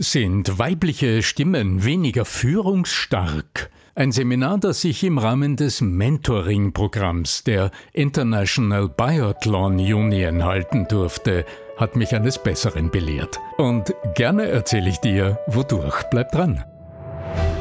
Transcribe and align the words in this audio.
Sind 0.00 0.60
weibliche 0.60 1.24
Stimmen 1.24 1.82
weniger 1.82 2.24
führungsstark? 2.24 3.68
Ein 3.96 4.12
Seminar, 4.12 4.58
das 4.58 4.84
ich 4.84 5.02
im 5.02 5.18
Rahmen 5.18 5.56
des 5.56 5.80
Mentoring-Programms 5.80 7.42
der 7.42 7.72
International 7.92 8.88
Biathlon 8.88 9.80
Union 9.80 10.44
halten 10.44 10.86
durfte, 10.86 11.44
hat 11.76 11.96
mich 11.96 12.14
eines 12.14 12.40
Besseren 12.40 12.92
belehrt. 12.92 13.40
Und 13.56 13.92
gerne 14.14 14.46
erzähle 14.46 14.88
ich 14.88 14.98
dir, 14.98 15.40
wodurch. 15.48 16.04
Bleib 16.12 16.30
dran. 16.30 16.62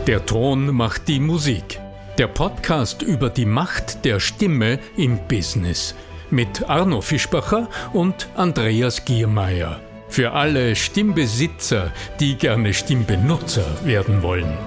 Der 0.05 0.23
Ton 0.23 0.75
macht 0.75 1.07
die 1.07 1.19
Musik. 1.19 1.79
Der 2.19 2.27
Podcast 2.27 3.01
über 3.01 3.31
die 3.31 3.47
Macht 3.47 4.05
der 4.05 4.19
Stimme 4.19 4.77
im 4.95 5.17
Business. 5.27 5.95
Mit 6.29 6.69
Arno 6.69 7.01
Fischbacher 7.01 7.67
und 7.93 8.29
Andreas 8.35 9.05
Giermeier. 9.05 9.81
Für 10.09 10.31
alle 10.31 10.75
Stimmbesitzer, 10.75 11.91
die 12.19 12.35
gerne 12.35 12.73
Stimmbenutzer 12.73 13.65
werden 13.85 14.21
wollen. 14.23 14.57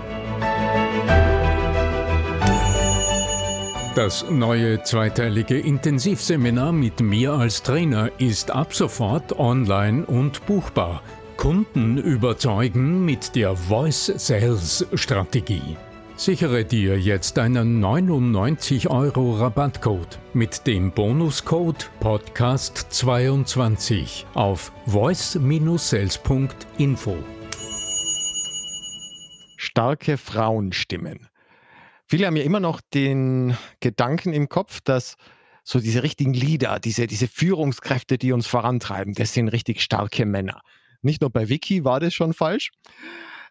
Das 3.95 4.24
neue 4.30 4.82
zweiteilige 4.82 5.58
Intensivseminar 5.58 6.72
mit 6.72 7.00
mir 7.00 7.32
als 7.32 7.62
Trainer 7.62 8.10
ist 8.18 8.50
ab 8.50 8.72
sofort 8.72 9.38
online 9.38 10.06
und 10.06 10.46
buchbar. 10.46 11.02
Kunden 11.36 11.98
überzeugen 11.98 13.04
mit 13.04 13.34
der 13.34 13.56
Voice 13.56 14.12
Sales 14.16 14.86
Strategie. 14.95 15.76
Sichere 16.20 16.65
dir 16.66 17.01
jetzt 17.01 17.38
einen 17.38 17.80
99 17.80 18.91
Euro 18.91 19.37
Rabattcode 19.37 20.19
mit 20.34 20.66
dem 20.66 20.93
Bonuscode 20.93 21.91
Podcast22 21.98 24.27
auf 24.34 24.70
voice-sales.info. 24.84 27.16
Starke 29.56 30.19
Frauenstimmen. 30.19 31.29
Viele 32.04 32.27
haben 32.27 32.37
ja 32.37 32.43
immer 32.43 32.60
noch 32.60 32.82
den 32.93 33.57
Gedanken 33.80 34.34
im 34.34 34.51
Kopf, 34.51 34.82
dass 34.82 35.16
so 35.65 35.80
diese 35.80 36.02
richtigen 36.02 36.34
Leader, 36.34 36.80
diese, 36.80 37.07
diese 37.07 37.29
Führungskräfte, 37.29 38.18
die 38.18 38.32
uns 38.32 38.46
vorantreiben, 38.46 39.15
das 39.15 39.32
sind 39.32 39.49
richtig 39.49 39.80
starke 39.80 40.27
Männer. 40.27 40.60
Nicht 41.01 41.23
nur 41.23 41.30
bei 41.30 41.49
Wiki 41.49 41.82
war 41.82 41.99
das 41.99 42.12
schon 42.12 42.34
falsch, 42.34 42.73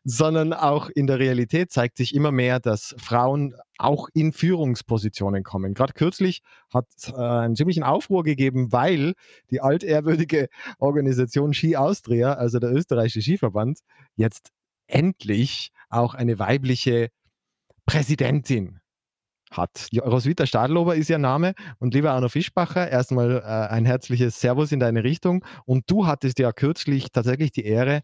sondern 0.04 0.54
auch 0.54 0.90
in 0.90 1.08
der 1.08 1.20
Realität 1.20 1.72
zeigt 1.72 1.98
sich 1.98 2.16
immer 2.16 2.32
mehr, 2.32 2.60
dass 2.60 2.96
Frauen 2.98 3.56
auch 3.78 4.10
in 4.14 4.34
Führungspositionen 4.34 5.44
kommen. 5.44 5.74
Gerade 5.74 5.94
kürzlich 5.94 6.42
hat 6.74 6.86
es 6.96 7.10
äh, 7.10 7.16
einen 7.16 7.56
ziemlichen 7.56 7.84
Aufruhr 7.84 8.24
gegeben, 8.24 8.72
weil 8.72 9.14
die 9.52 9.62
altehrwürdige 9.62 10.48
Organisation 10.80 11.54
Ski 11.54 11.76
Austria, 11.76 12.34
also 12.34 12.60
der 12.60 12.72
österreichische 12.72 13.22
Skiverband, 13.22 13.80
jetzt 14.16 14.50
endlich 14.88 15.72
auch 15.90 16.14
eine 16.14 16.40
weibliche 16.40 17.10
Präsidentin 17.86 18.80
hat. 19.52 19.90
Roswitha 19.96 20.46
Stadlober 20.46 20.96
ist 20.96 21.10
ihr 21.10 21.18
Name. 21.18 21.54
Und 21.80 21.94
lieber 21.94 22.12
Arno 22.12 22.30
Fischbacher, 22.30 22.90
erstmal 22.90 23.38
äh, 23.38 23.42
ein 23.42 23.86
herzliches 23.86 24.40
Servus 24.40 24.72
in 24.72 24.80
deine 24.80 25.04
Richtung. 25.04 25.44
Und 25.66 25.90
du 25.90 26.06
hattest 26.06 26.40
ja 26.40 26.52
kürzlich 26.52 27.12
tatsächlich 27.12 27.52
die 27.52 27.66
Ehre, 27.66 28.02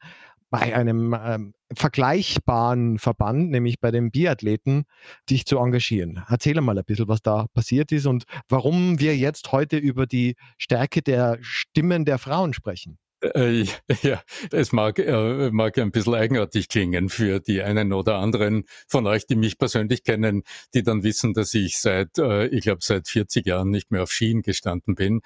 bei 0.50 0.76
einem 0.76 1.16
ähm, 1.20 1.54
vergleichbaren 1.74 3.00
Verband, 3.00 3.52
nämlich 3.52 3.80
bei 3.80 3.92
den 3.92 4.12
Biathleten, 4.12 4.86
dich 5.30 5.46
zu 5.46 5.58
engagieren. 5.58 6.24
Erzähl 6.30 6.60
mal 6.62 6.78
ein 6.78 6.86
bisschen, 6.86 7.08
was 7.08 7.22
da 7.22 7.48
passiert 7.54 7.92
ist 7.92 8.06
und 8.06 8.24
warum 8.48 9.00
wir 9.00 9.18
jetzt 9.18 9.52
heute 9.52 9.78
über 9.78 10.06
die 10.06 10.36
Stärke 10.58 11.02
der 11.02 11.38
Stimmen 11.42 12.06
der 12.06 12.18
Frauen 12.18 12.54
sprechen. 12.54 12.98
Äh, 13.34 13.66
ja, 14.02 14.22
es 14.52 14.72
mag, 14.72 15.00
äh, 15.00 15.50
mag 15.52 15.78
ein 15.78 15.92
bisschen 15.92 16.14
eigenartig 16.14 16.68
klingen 16.68 17.10
für 17.10 17.40
die 17.40 17.62
einen 17.62 17.94
oder 17.94 18.18
anderen 18.18 18.66
von 18.88 19.08
euch, 19.08 19.26
die 19.26 19.36
mich 19.36 19.58
persönlich 19.58 20.04
kennen, 20.04 20.44
die 20.74 20.84
dann 20.84 21.04
wissen, 21.04 21.34
dass 21.34 21.54
ich 21.54 21.80
seit, 21.80 22.18
äh, 22.20 22.48
ich 22.48 22.64
glaube, 22.64 22.80
seit 22.82 23.08
40 23.08 23.46
Jahren 23.46 23.70
nicht 23.72 23.92
mehr 23.92 24.04
auf 24.04 24.12
Skien 24.12 24.42
gestanden 24.42 24.96
bin. 24.96 25.22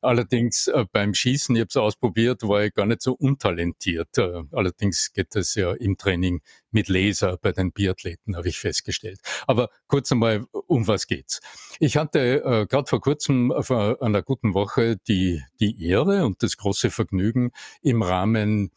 Allerdings 0.00 0.68
äh, 0.68 0.84
beim 0.92 1.14
Schießen, 1.14 1.56
ich 1.56 1.60
habe 1.60 1.68
es 1.68 1.76
ausprobiert, 1.76 2.42
war 2.42 2.64
ich 2.64 2.74
gar 2.74 2.86
nicht 2.86 3.02
so 3.02 3.14
untalentiert. 3.14 4.16
Äh, 4.16 4.42
allerdings 4.52 5.12
geht 5.12 5.34
das 5.34 5.54
ja 5.54 5.72
im 5.72 5.96
Training 5.96 6.40
mit 6.70 6.88
Laser 6.88 7.36
bei 7.40 7.52
den 7.52 7.72
Biathleten, 7.72 8.36
habe 8.36 8.48
ich 8.48 8.58
festgestellt. 8.58 9.20
Aber 9.46 9.70
kurz 9.88 10.12
einmal, 10.12 10.46
um 10.52 10.86
was 10.86 11.06
geht's? 11.06 11.40
Ich 11.80 11.96
hatte 11.96 12.42
äh, 12.44 12.66
gerade 12.66 12.88
vor 12.88 13.00
kurzem, 13.00 13.52
vor 13.60 14.00
einer 14.00 14.22
guten 14.22 14.54
Woche, 14.54 14.96
die, 15.08 15.42
die 15.60 15.84
Ehre 15.84 16.24
und 16.26 16.42
das 16.42 16.56
große 16.56 16.90
Vergnügen 16.90 17.50
im 17.82 18.02
Rahmen 18.02 18.70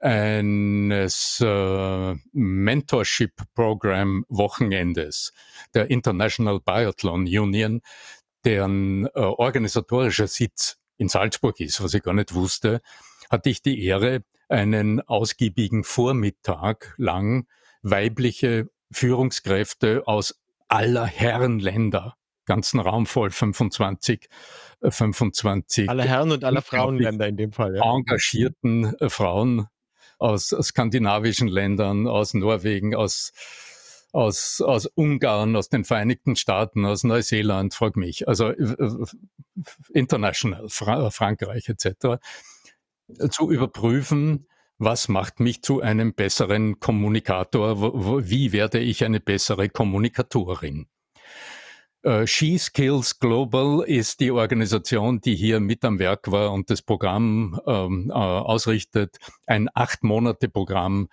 eines 0.00 1.42
äh, 1.44 2.14
Mentorship 2.32 3.32
Program 3.54 4.24
Wochenendes 4.28 5.32
der 5.74 5.90
International 5.90 6.60
Biathlon 6.60 7.22
Union 7.22 7.80
deren 8.44 9.06
äh, 9.06 9.10
organisatorischer 9.20 10.26
Sitz 10.26 10.78
in 10.96 11.08
Salzburg 11.08 11.60
ist, 11.60 11.82
was 11.82 11.94
ich 11.94 12.02
gar 12.02 12.14
nicht 12.14 12.34
wusste, 12.34 12.80
hatte 13.30 13.50
ich 13.50 13.62
die 13.62 13.84
Ehre, 13.84 14.22
einen 14.48 15.00
ausgiebigen 15.02 15.84
Vormittag 15.84 16.94
lang 16.96 17.46
weibliche 17.82 18.68
Führungskräfte 18.90 20.02
aus 20.06 20.40
aller 20.68 21.04
Herren 21.04 21.58
Länder, 21.58 22.16
ganzen 22.46 22.80
Raum 22.80 23.06
voll 23.06 23.30
25, 23.30 24.28
25. 24.82 25.88
Aller 25.88 26.04
Herren 26.04 26.32
und 26.32 26.44
aller 26.44 26.62
Frauenländer 26.62 27.28
in 27.28 27.36
dem 27.36 27.52
Fall. 27.52 27.76
Ja. 27.76 27.94
Engagierten 27.94 28.94
äh, 28.98 29.08
Frauen 29.10 29.66
aus 30.18 30.48
skandinavischen 30.48 31.48
Ländern, 31.48 32.08
aus 32.08 32.34
Norwegen, 32.34 32.94
aus 32.94 33.32
aus, 34.12 34.60
aus 34.60 34.86
Ungarn, 34.86 35.56
aus 35.56 35.68
den 35.68 35.84
Vereinigten 35.84 36.36
Staaten, 36.36 36.84
aus 36.84 37.04
Neuseeland, 37.04 37.74
frag 37.74 37.96
mich, 37.96 38.28
also 38.28 38.48
äh, 38.48 39.06
international, 39.92 40.68
Fra 40.68 41.10
Frankreich 41.10 41.68
etc., 41.68 42.20
zu 43.30 43.50
überprüfen, 43.50 44.46
was 44.78 45.08
macht 45.08 45.40
mich 45.40 45.62
zu 45.62 45.80
einem 45.80 46.14
besseren 46.14 46.78
Kommunikator, 46.78 48.22
wie 48.28 48.52
werde 48.52 48.78
ich 48.78 49.04
eine 49.04 49.18
bessere 49.18 49.68
Kommunikatorin. 49.68 50.86
She 52.26 52.58
Skills 52.58 53.18
Global 53.18 53.82
ist 53.84 54.20
die 54.20 54.30
Organisation, 54.30 55.20
die 55.20 55.34
hier 55.34 55.58
mit 55.58 55.84
am 55.84 55.98
Werk 55.98 56.30
war 56.30 56.52
und 56.52 56.70
das 56.70 56.80
Programm 56.80 57.60
ähm, 57.66 58.10
äh, 58.10 58.14
ausrichtet. 58.14 59.18
Ein 59.46 59.68
acht 59.74 60.04
Monate 60.04 60.48
Programm, 60.48 61.08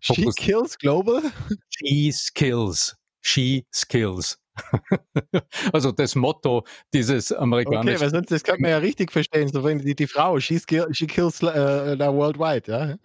She 0.00 0.24
kills 0.36 0.76
global? 0.76 1.22
She 1.68 2.12
skills. 2.12 2.96
She 3.20 3.66
skills. 3.72 4.38
also 5.72 5.92
das 5.92 6.14
Motto 6.14 6.64
dieses 6.92 7.32
amerikanischen. 7.32 7.88
Okay, 7.88 8.00
weil 8.00 8.10
sonst 8.10 8.30
das 8.30 8.42
kann 8.42 8.60
man 8.60 8.70
ja 8.70 8.78
richtig 8.78 9.12
verstehen, 9.12 9.48
so 9.48 9.62
wenn 9.64 9.78
die, 9.78 9.94
die 9.94 10.06
Frau, 10.06 10.38
she, 10.40 10.58
skill, 10.58 10.88
she 10.92 11.06
kills 11.06 11.42
uh, 11.42 11.96
worldwide, 11.98 12.70
ja. 12.70 12.96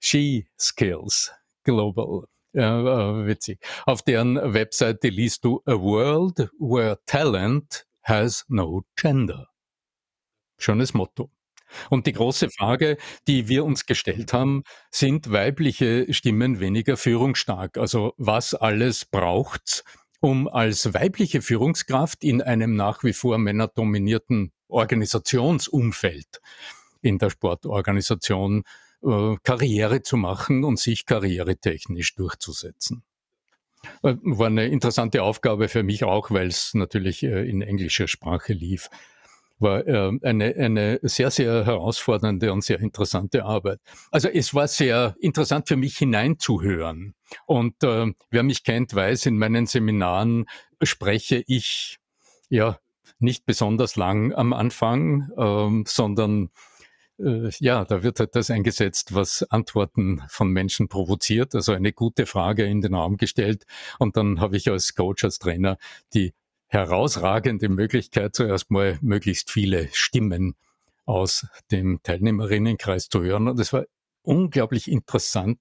She 0.00 0.46
skills 0.58 1.30
global. 1.64 2.24
Ja, 2.52 3.26
witzig. 3.26 3.60
Auf 3.86 4.02
deren 4.02 4.36
Webseite 4.36 5.08
liest 5.08 5.44
du 5.44 5.62
A 5.66 5.72
World 5.72 6.50
Where 6.58 6.98
Talent 7.06 7.86
Has 8.02 8.44
No 8.48 8.82
Gender. 8.96 9.48
Schönes 10.58 10.94
Motto. 10.94 11.30
Und 11.90 12.06
die 12.06 12.12
große 12.12 12.50
Frage, 12.50 12.96
die 13.26 13.48
wir 13.48 13.64
uns 13.64 13.86
gestellt 13.86 14.32
haben, 14.32 14.64
sind 14.90 15.32
weibliche 15.32 16.12
Stimmen 16.12 16.60
weniger 16.60 16.96
führungsstark? 16.96 17.78
Also 17.78 18.14
was 18.16 18.54
alles 18.54 19.04
braucht's, 19.04 19.84
um 20.20 20.48
als 20.48 20.94
weibliche 20.94 21.42
Führungskraft 21.42 22.24
in 22.24 22.42
einem 22.42 22.74
nach 22.74 23.04
wie 23.04 23.12
vor 23.12 23.38
männerdominierten 23.38 24.52
Organisationsumfeld 24.68 26.40
in 27.00 27.18
der 27.18 27.30
Sportorganisation 27.30 28.64
äh, 29.02 29.36
Karriere 29.42 30.02
zu 30.02 30.16
machen 30.16 30.64
und 30.64 30.78
sich 30.78 31.06
karrieretechnisch 31.06 32.14
durchzusetzen. 32.16 33.04
Äh, 34.02 34.16
war 34.22 34.48
eine 34.48 34.66
interessante 34.66 35.22
Aufgabe 35.22 35.68
für 35.68 35.82
mich 35.82 36.04
auch, 36.04 36.30
weil 36.30 36.48
es 36.48 36.74
natürlich 36.74 37.22
äh, 37.22 37.48
in 37.48 37.62
englischer 37.62 38.08
Sprache 38.08 38.52
lief 38.52 38.90
war 39.58 39.86
äh, 39.86 40.12
eine, 40.22 40.54
eine 40.56 41.00
sehr, 41.02 41.30
sehr 41.30 41.64
herausfordernde 41.64 42.52
und 42.52 42.62
sehr 42.62 42.80
interessante 42.80 43.44
Arbeit. 43.44 43.80
Also 44.10 44.28
es 44.28 44.54
war 44.54 44.68
sehr 44.68 45.16
interessant 45.20 45.68
für 45.68 45.76
mich 45.76 45.96
hineinzuhören. 45.96 47.14
Und 47.46 47.82
äh, 47.82 48.06
wer 48.30 48.42
mich 48.42 48.64
kennt, 48.64 48.94
weiß, 48.94 49.26
in 49.26 49.38
meinen 49.38 49.66
Seminaren 49.66 50.46
spreche 50.82 51.42
ich 51.46 51.98
ja 52.48 52.78
nicht 53.18 53.46
besonders 53.46 53.96
lang 53.96 54.32
am 54.32 54.52
Anfang, 54.52 55.30
ähm, 55.36 55.84
sondern 55.86 56.50
äh, 57.18 57.50
ja, 57.58 57.84
da 57.84 58.02
wird 58.02 58.20
halt 58.20 58.34
das 58.36 58.50
eingesetzt, 58.50 59.14
was 59.14 59.42
Antworten 59.50 60.22
von 60.28 60.50
Menschen 60.50 60.88
provoziert, 60.88 61.54
also 61.54 61.72
eine 61.72 61.92
gute 61.92 62.26
Frage 62.26 62.64
in 62.64 62.80
den 62.80 62.94
Raum 62.94 63.16
gestellt. 63.16 63.64
Und 63.98 64.16
dann 64.16 64.40
habe 64.40 64.56
ich 64.56 64.70
als 64.70 64.94
Coach, 64.94 65.24
als 65.24 65.38
Trainer 65.38 65.78
die 66.14 66.32
herausragende 66.68 67.68
Möglichkeit, 67.68 68.34
zuerst 68.34 68.70
mal 68.70 68.98
möglichst 69.00 69.50
viele 69.50 69.88
Stimmen 69.92 70.54
aus 71.06 71.46
dem 71.70 72.00
Teilnehmerinnenkreis 72.02 73.08
zu 73.08 73.22
hören. 73.22 73.48
Und 73.48 73.58
es 73.58 73.72
war 73.72 73.84
unglaublich 74.22 74.90
interessant, 74.90 75.58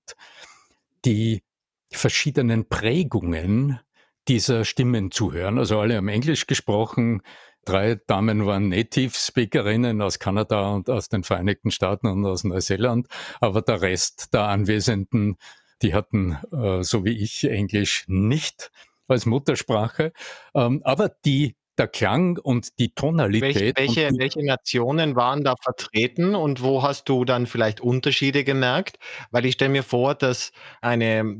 die 1.05 1.43
verschiedenen 1.91 2.67
Prägungen 2.67 3.79
dieser 4.27 4.65
Stimmen 4.65 5.11
zu 5.11 5.31
hören. 5.31 5.57
Also 5.57 5.79
alle 5.79 5.95
haben 5.95 6.09
Englisch 6.09 6.47
gesprochen. 6.47 7.21
Drei 7.63 7.95
Damen 7.95 8.45
waren 8.45 8.69
Native 8.69 9.13
Speakerinnen 9.13 10.01
aus 10.01 10.19
Kanada 10.19 10.71
und 10.71 10.89
aus 10.89 11.07
den 11.07 11.23
Vereinigten 11.23 11.71
Staaten 11.71 12.07
und 12.07 12.25
aus 12.25 12.43
Neuseeland. 12.43 13.07
Aber 13.39 13.61
der 13.61 13.81
Rest 13.81 14.33
der 14.33 14.43
Anwesenden, 14.43 15.37
die 15.81 15.93
hatten, 15.93 16.37
äh, 16.51 16.83
so 16.83 17.05
wie 17.05 17.17
ich, 17.17 17.45
Englisch 17.45 18.03
nicht 18.07 18.71
als 19.07 19.25
Muttersprache. 19.25 20.11
Ähm, 20.53 20.81
aber 20.83 21.09
die 21.25 21.55
der 21.77 21.87
Klang 21.87 22.37
und 22.39 22.79
die 22.79 22.93
Tonalität. 22.93 23.55
Welche, 23.55 23.73
welche, 23.75 24.11
die, 24.11 24.19
welche, 24.19 24.45
Nationen 24.45 25.15
waren 25.15 25.43
da 25.43 25.55
vertreten 25.61 26.35
und 26.35 26.61
wo 26.61 26.81
hast 26.81 27.07
du 27.07 27.23
dann 27.23 27.45
vielleicht 27.45 27.81
Unterschiede 27.81 28.43
gemerkt? 28.43 28.97
Weil 29.31 29.45
ich 29.45 29.53
stelle 29.53 29.71
mir 29.71 29.83
vor, 29.83 30.15
dass 30.15 30.51
eine 30.81 31.37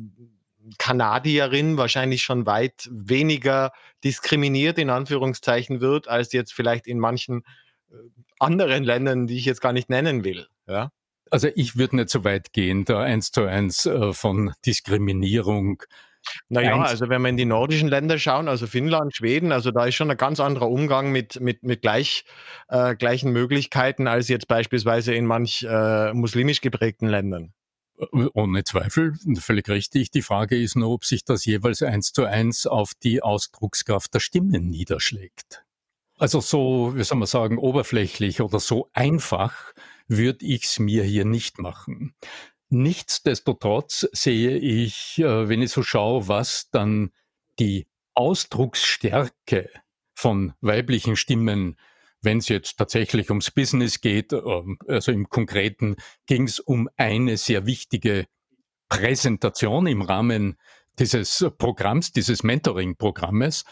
Kanadierin 0.78 1.78
wahrscheinlich 1.78 2.22
schon 2.22 2.46
weit 2.46 2.90
weniger 2.92 3.72
diskriminiert 4.04 4.78
in 4.78 4.90
Anführungszeichen 4.90 5.82
wird, 5.82 6.08
als 6.08 6.34
jetzt 6.34 6.54
vielleicht 6.54 6.88
in 6.88 7.00
manchen 7.00 7.44
äh, 7.90 7.96
anderen 8.40 8.84
Ländern, 8.84 9.28
die 9.28 9.38
ich 9.38 9.46
jetzt 9.46 9.62
gar 9.62 9.74
nicht 9.74 9.90
nennen 9.90 10.24
will. 10.24 10.48
Ja? 10.68 10.92
Also 11.32 11.50
ich 11.56 11.78
würde 11.78 11.98
nicht 11.98 12.10
so 12.10 12.24
weit 12.24 12.54
gehen, 12.54 12.86
da 12.86 13.02
eins 13.02 13.32
zu 13.32 13.46
eins 13.46 13.86
äh, 13.86 14.14
von 14.14 14.54
Diskriminierung 14.66 15.84
naja, 16.50 16.82
also 16.82 17.10
wenn 17.10 17.22
wir 17.22 17.30
in 17.30 17.38
die 17.38 17.46
nordischen 17.46 17.88
Länder 17.88 18.20
schauen, 18.20 18.48
also 18.48 18.68
Finnland, 18.68 19.16
Schweden, 19.16 19.52
also 19.52 19.72
da 19.72 19.86
ist 19.86 19.96
schon 19.96 20.12
ein 20.12 20.18
ganz 20.18 20.40
anderer 20.40 20.70
Umgang 20.70 21.12
mit, 21.12 21.40
mit, 21.40 21.64
mit 21.64 21.82
gleich, 21.82 22.26
äh, 22.70 22.96
gleichen 22.96 23.32
Möglichkeiten 23.32 24.08
als 24.08 24.28
jetzt 24.28 24.48
beispielsweise 24.48 25.14
in 25.14 25.26
manch 25.26 25.64
äh, 25.64 26.14
muslimisch 26.14 26.62
geprägten 26.62 27.08
Ländern. 27.08 27.54
Ohne 28.12 28.64
Zweifel, 28.64 29.16
völlig 29.40 29.68
richtig. 29.70 30.12
Die 30.12 30.22
Frage 30.22 30.56
ist 30.56 30.76
nur, 30.76 30.92
ob 30.92 31.06
sich 31.06 31.26
das 31.26 31.46
jeweils 31.46 31.82
eins 31.82 32.14
zu 32.14 32.26
eins 32.26 32.68
auf 32.68 32.92
die 33.02 33.24
Ausdruckskraft 33.24 34.14
der 34.14 34.20
Stimmen 34.20 34.70
niederschlägt. 34.70 35.64
Also 36.20 36.40
so, 36.40 36.94
wie 36.96 37.04
soll 37.04 37.18
man 37.18 37.28
sagen, 37.28 37.58
oberflächlich 37.58 38.42
oder 38.42 38.60
so 38.60 38.90
einfach 38.94 39.74
würde 40.08 40.46
ich 40.46 40.66
es 40.66 40.80
mir 40.80 41.04
hier 41.04 41.26
nicht 41.26 41.60
machen. 41.60 42.16
Nichtsdestotrotz 42.70 44.08
sehe 44.12 44.58
ich, 44.58 45.20
äh, 45.20 45.48
wenn 45.48 45.62
ich 45.62 45.72
so 45.72 45.84
schaue, 45.84 46.28
was 46.28 46.70
dann 46.70 47.12
die 47.60 47.88
Ausdrucksstärke 48.14 49.70
von 50.14 50.54
weiblichen 50.60 51.16
Stimmen, 51.16 51.78
wenn 52.22 52.40
es 52.40 52.50
jetzt 52.50 52.78
tatsächlich 52.78 53.30
ums 53.30 53.52
Business 53.52 54.02
geht, 54.02 54.34
ähm, 54.34 54.78
also 54.88 55.12
im 55.12 55.30
Konkreten 55.30 55.96
ging 56.26 56.44
es 56.44 56.60
um 56.60 56.90
eine 56.98 57.38
sehr 57.38 57.66
wichtige 57.66 58.26
Präsentation 58.90 59.88
im 59.88 60.02
Rahmen 60.02 60.58
dieses 61.00 61.46
Programms, 61.58 62.12
dieses 62.12 62.44
Mentoring-Programmes. 62.44 63.66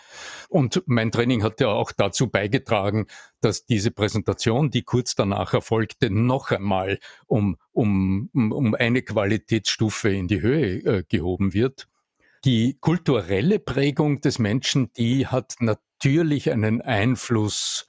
Und 0.49 0.83
mein 0.85 1.11
Training 1.11 1.43
hat 1.43 1.59
ja 1.59 1.67
auch 1.69 1.91
dazu 1.91 2.29
beigetragen, 2.29 3.07
dass 3.41 3.65
diese 3.65 3.91
Präsentation, 3.91 4.69
die 4.69 4.83
kurz 4.83 5.15
danach 5.15 5.53
erfolgte, 5.53 6.09
noch 6.09 6.51
einmal 6.51 6.99
um, 7.27 7.57
um, 7.71 8.29
um 8.33 8.75
eine 8.75 9.01
Qualitätsstufe 9.01 10.09
in 10.09 10.27
die 10.27 10.41
Höhe 10.41 10.77
äh, 10.83 11.03
gehoben 11.07 11.53
wird. 11.53 11.87
Die 12.45 12.77
kulturelle 12.79 13.57
Prägung 13.59 14.21
des 14.21 14.37
Menschen, 14.37 14.91
die 14.93 15.25
hat 15.25 15.55
natürlich 15.59 16.51
einen 16.51 16.81
Einfluss 16.81 17.87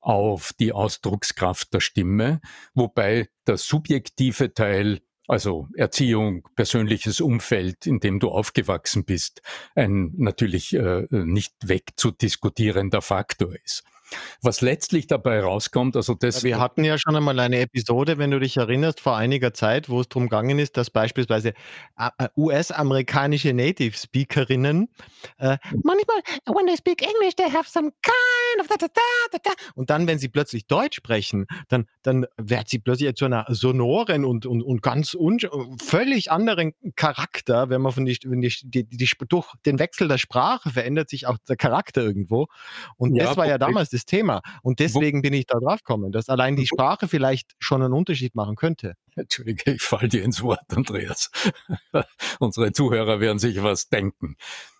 auf 0.00 0.52
die 0.60 0.72
Ausdruckskraft 0.72 1.74
der 1.74 1.80
Stimme, 1.80 2.40
wobei 2.74 3.28
der 3.48 3.56
subjektive 3.56 4.54
Teil 4.54 5.00
also 5.28 5.68
Erziehung, 5.76 6.46
persönliches 6.54 7.20
Umfeld, 7.20 7.86
in 7.86 8.00
dem 8.00 8.20
du 8.20 8.30
aufgewachsen 8.30 9.04
bist, 9.04 9.42
ein 9.74 10.12
natürlich 10.16 10.74
äh, 10.74 11.06
nicht 11.10 11.54
wegzudiskutierender 11.64 13.02
Faktor 13.02 13.54
ist. 13.64 13.84
Was 14.40 14.60
letztlich 14.60 15.06
dabei 15.08 15.40
rauskommt, 15.40 15.96
also 15.96 16.14
das. 16.14 16.44
Wir 16.44 16.60
hatten 16.60 16.84
ja 16.84 16.96
schon 16.96 17.16
einmal 17.16 17.38
eine 17.40 17.58
Episode, 17.58 18.18
wenn 18.18 18.30
du 18.30 18.38
dich 18.38 18.56
erinnerst, 18.56 19.00
vor 19.00 19.16
einiger 19.16 19.52
Zeit, 19.52 19.88
wo 19.88 20.00
es 20.00 20.08
darum 20.08 20.24
gegangen 20.28 20.58
ist, 20.58 20.76
dass 20.76 20.90
beispielsweise 20.90 21.54
äh, 21.98 22.10
äh, 22.18 22.28
US-amerikanische 22.36 23.52
Native 23.52 23.96
Speakerinnen 23.96 24.88
äh, 25.38 25.58
manchmal, 25.82 26.18
when 26.46 26.66
they 26.66 26.76
speak 26.76 27.02
English, 27.02 27.34
they 27.34 27.50
have 27.50 27.68
some 27.68 27.90
kind 28.02 28.14
of 28.60 28.68
da, 28.68 28.76
da, 28.76 28.86
da, 29.32 29.38
da, 29.42 29.50
und 29.74 29.90
dann, 29.90 30.06
wenn 30.06 30.18
sie 30.18 30.28
plötzlich 30.28 30.66
Deutsch 30.66 30.96
sprechen, 30.96 31.46
dann, 31.68 31.86
dann 32.02 32.26
wird 32.36 32.68
sie 32.68 32.78
plötzlich 32.78 33.14
zu 33.14 33.24
einer 33.26 33.46
sonoren 33.48 34.24
und, 34.24 34.46
und, 34.46 34.62
und 34.62 34.82
ganz 34.82 35.16
völlig 35.82 36.30
anderen 36.30 36.72
Charakter, 36.94 37.68
wenn 37.70 37.82
man 37.82 37.92
von 37.92 38.04
die, 38.04 38.18
wenn 38.24 38.40
die, 38.40 38.52
die, 38.62 38.84
die, 38.84 39.10
durch 39.28 39.54
den 39.64 39.78
Wechsel 39.78 40.08
der 40.08 40.18
Sprache 40.18 40.70
verändert 40.70 41.10
sich 41.10 41.26
auch 41.26 41.38
der 41.48 41.56
Charakter 41.56 42.02
irgendwo. 42.02 42.46
Und 42.96 43.14
ja, 43.14 43.24
das 43.24 43.36
war 43.36 43.46
ja 43.46 43.58
damals 43.58 43.90
das 43.90 44.04
Thema. 44.04 44.42
Und 44.62 44.80
deswegen 44.80 45.22
bin 45.22 45.32
ich 45.32 45.46
da 45.46 45.58
drauf 45.58 45.82
gekommen, 45.82 46.12
dass 46.12 46.28
allein 46.28 46.56
die 46.56 46.66
Sprache 46.66 47.08
vielleicht 47.08 47.54
schon 47.58 47.82
einen 47.82 47.92
Unterschied 47.92 48.34
machen 48.34 48.56
könnte. 48.56 48.94
Entschuldige, 49.14 49.72
ich 49.72 49.82
falle 49.82 50.08
dir 50.08 50.22
ins 50.22 50.42
Wort, 50.42 50.60
Andreas. 50.68 51.30
Unsere 52.38 52.72
Zuhörer 52.72 53.20
werden 53.20 53.38
sich 53.38 53.62
was 53.62 53.88
denken. 53.88 54.36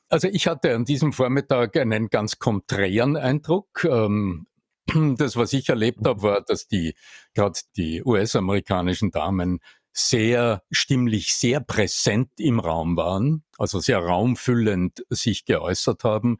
Also 0.08 0.28
ich 0.28 0.46
hatte 0.46 0.74
an 0.74 0.84
diesem 0.84 1.12
Vormittag 1.12 1.76
einen 1.76 2.08
ganz 2.08 2.38
konträren 2.38 3.16
Eindruck. 3.16 3.84
Ähm, 3.84 4.46
das, 5.16 5.36
was 5.36 5.52
ich 5.52 5.68
erlebt 5.68 6.06
habe, 6.06 6.22
war, 6.22 6.42
dass 6.42 6.68
die 6.68 6.94
gerade 7.34 7.58
die 7.76 8.02
US-amerikanischen 8.04 9.10
Damen 9.10 9.60
sehr 9.92 10.62
stimmlich, 10.70 11.34
sehr 11.34 11.60
präsent 11.60 12.30
im 12.38 12.60
Raum 12.60 12.96
waren, 12.96 13.44
also 13.56 13.80
sehr 13.80 13.98
raumfüllend 13.98 15.04
sich 15.08 15.46
geäußert 15.46 16.04
haben. 16.04 16.38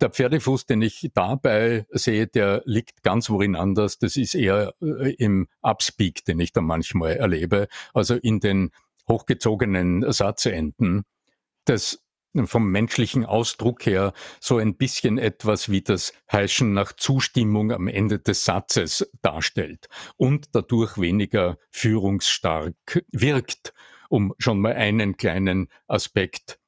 Der 0.00 0.10
Pferdefuß, 0.10 0.66
den 0.66 0.82
ich 0.82 1.10
dabei 1.14 1.86
sehe, 1.90 2.26
der 2.26 2.62
liegt 2.64 3.02
ganz 3.02 3.30
worin 3.30 3.54
anders. 3.54 3.98
Das 3.98 4.16
ist 4.16 4.34
eher 4.34 4.74
äh, 4.82 5.14
im 5.14 5.46
Upspeak, 5.62 6.24
den 6.24 6.40
ich 6.40 6.52
da 6.52 6.62
manchmal 6.62 7.16
erlebe, 7.16 7.68
also 7.94 8.16
in 8.16 8.40
den 8.40 8.70
hochgezogenen 9.08 10.10
Satzenden. 10.10 11.04
Das 11.66 12.00
vom 12.44 12.70
menschlichen 12.70 13.24
Ausdruck 13.24 13.86
her 13.86 14.12
so 14.40 14.58
ein 14.58 14.76
bisschen 14.76 15.18
etwas 15.18 15.70
wie 15.70 15.82
das 15.82 16.12
Heischen 16.30 16.72
nach 16.72 16.92
Zustimmung 16.92 17.72
am 17.72 17.88
Ende 17.88 18.18
des 18.18 18.44
Satzes 18.44 19.10
darstellt 19.22 19.88
und 20.16 20.54
dadurch 20.54 20.98
weniger 20.98 21.58
führungsstark 21.70 23.04
wirkt, 23.10 23.74
um 24.08 24.34
schon 24.38 24.60
mal 24.60 24.74
einen 24.74 25.16
kleinen 25.16 25.68
Aspekt 25.86 26.58